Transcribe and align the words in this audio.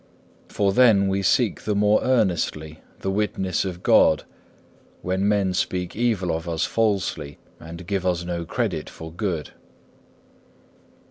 For 0.47 0.73
then 0.73 1.09
we 1.09 1.21
seek 1.21 1.61
the 1.61 1.75
more 1.75 2.01
earnestly 2.03 2.79
the 3.01 3.11
witness 3.11 3.63
of 3.65 3.83
God, 3.83 4.23
when 5.03 5.27
men 5.27 5.53
speak 5.53 5.95
evil 5.95 6.35
of 6.35 6.49
us 6.49 6.65
falsely, 6.65 7.37
and 7.59 7.85
give 7.85 8.03
us 8.03 8.23
no 8.25 8.43
credit 8.43 8.89
for 8.89 9.11
good. 9.11 9.51